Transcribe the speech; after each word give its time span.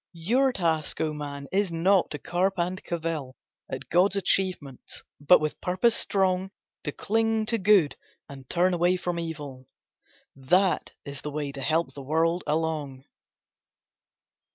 Your 0.13 0.51
task, 0.51 0.99
O 0.99 1.13
man, 1.13 1.47
is 1.51 1.71
not 1.71 2.09
to 2.09 2.17
carp 2.17 2.55
and 2.57 2.83
cavil 2.83 3.35
At 3.69 3.87
God's 3.89 4.15
achievements, 4.15 5.03
but 5.19 5.39
with 5.39 5.61
purpose 5.61 5.95
strong 5.95 6.49
To 6.85 6.91
cling 6.91 7.45
to 7.45 7.59
good, 7.59 7.95
and 8.27 8.49
turn 8.49 8.73
away 8.73 8.97
from 8.97 9.19
evil. 9.19 9.67
That 10.35 10.93
is 11.05 11.21
the 11.21 11.29
way 11.29 11.51
to 11.51 11.61
help 11.61 11.93
the 11.93 12.01
world 12.01 12.43
along. 12.47 13.03